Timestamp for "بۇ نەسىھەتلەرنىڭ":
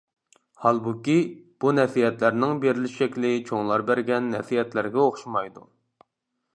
1.65-2.63